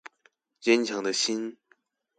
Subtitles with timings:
[0.63, 1.59] 堅強的心